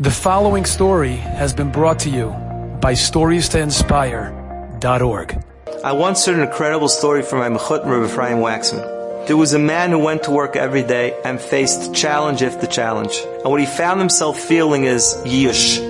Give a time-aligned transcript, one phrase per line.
[0.00, 2.28] The following story has been brought to you
[2.80, 5.44] by StoriesToInspire.org.
[5.82, 9.26] I once heard an incredible story from my Mechut Rabbi Ephraim Waxman.
[9.26, 13.20] There was a man who went to work every day and faced challenge after challenge.
[13.24, 15.80] And what he found himself feeling is, yish.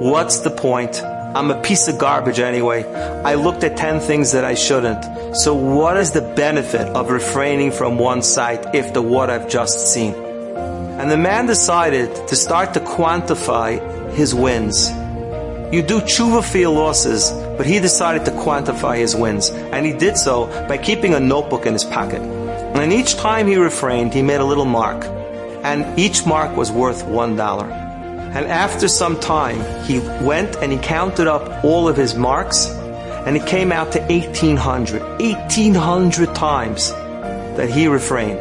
[0.00, 1.02] What's the point?
[1.02, 2.84] I'm a piece of garbage anyway.
[3.24, 5.36] I looked at 10 things that I shouldn't.
[5.36, 9.92] So what is the benefit of refraining from one sight if the what I've just
[9.92, 10.25] seen?
[10.98, 14.88] And the man decided to start to quantify his wins.
[15.70, 19.50] You do tshuva for your losses, but he decided to quantify his wins.
[19.50, 22.22] And he did so by keeping a notebook in his pocket.
[22.22, 25.04] And each time he refrained, he made a little mark.
[25.64, 27.66] And each mark was worth one dollar.
[27.66, 32.68] And after some time, he went and he counted up all of his marks,
[33.26, 35.02] and it came out to 1800.
[35.20, 36.90] 1800 times
[37.58, 38.40] that he refrained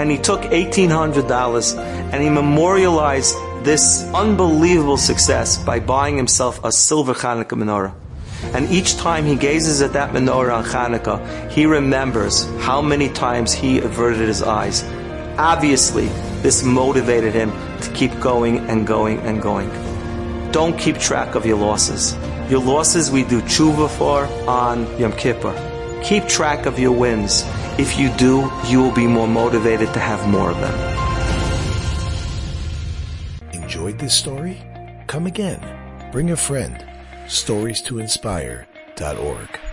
[0.00, 7.12] and he took $1,800 and he memorialized this unbelievable success by buying himself a silver
[7.12, 7.92] Hanukkah menorah.
[8.54, 13.52] And each time he gazes at that menorah on Hanukkah, he remembers how many times
[13.52, 14.82] he averted his eyes.
[15.36, 16.06] Obviously,
[16.40, 17.52] this motivated him
[17.82, 19.68] to keep going and going and going.
[20.50, 22.16] Don't keep track of your losses.
[22.48, 25.52] Your losses we do tshuva for on Yom Kippur.
[26.02, 27.44] Keep track of your wins.
[27.80, 30.76] If you do, you will be more motivated to have more of them.
[33.54, 34.58] Enjoyed this story?
[35.06, 35.62] Come again.
[36.12, 36.84] Bring a friend.
[37.26, 39.69] Stories to inspire.org.